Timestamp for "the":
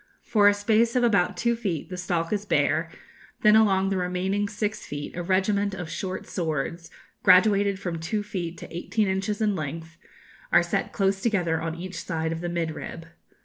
1.91-1.95, 3.89-3.97, 12.41-12.49